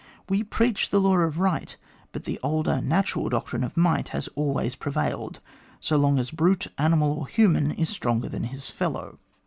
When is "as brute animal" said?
6.17-7.11